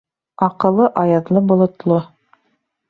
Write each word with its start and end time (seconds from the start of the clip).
Аҡылы 0.45 0.89
аяҙлы-болотло. 1.03 2.03